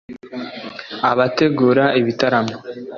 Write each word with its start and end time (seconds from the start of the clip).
abategura 1.11 1.85
ibitaramo 1.99 2.55